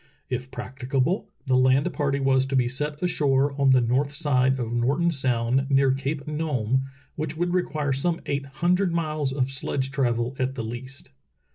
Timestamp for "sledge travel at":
9.51-10.55